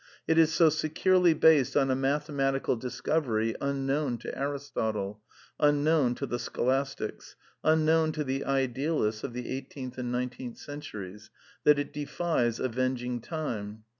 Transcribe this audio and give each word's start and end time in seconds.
It 0.27 0.39
is 0.39 0.51
so 0.51 0.69
securely 0.69 1.35
based 1.35 1.77
on 1.77 1.91
a 1.91 1.95
mathematical 1.95 2.75
discovery 2.75 3.53
unknown 3.61 4.17
to 4.23 4.35
Aristotle, 4.35 5.21
unknown 5.59 6.15
to 6.15 6.25
the 6.25 6.39
Scholastics, 6.39 7.35
unknown 7.63 8.11
to 8.13 8.23
the 8.23 8.43
Idealists 8.43 9.23
of 9.23 9.33
the 9.33 9.47
eighteenth 9.47 9.99
and 9.99 10.11
nineteenth 10.11 10.57
centuries, 10.57 11.29
that 11.65 11.77
it 11.77 11.93
defies 11.93 12.59
avenging 12.59 13.21
time. 13.21 13.83